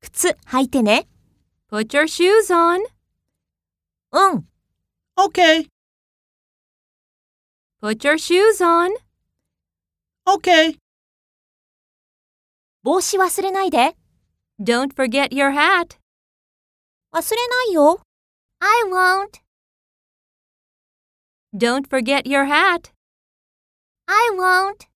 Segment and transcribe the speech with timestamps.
[0.00, 1.06] 靴履いてね。
[1.70, 2.80] Put your shoes on.
[4.12, 4.48] うん。
[5.16, 5.68] Okay,
[7.82, 8.90] Put your shoes on.
[10.26, 10.76] okay.
[12.82, 13.94] 帽子忘れないで。
[14.60, 15.98] Don't forget your hat.
[17.12, 18.00] 忘れないよ。
[18.60, 19.40] I won't.
[21.54, 22.92] Don't forget your hat.
[24.06, 24.86] I won't.